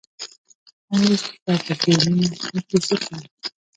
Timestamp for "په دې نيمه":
1.65-2.25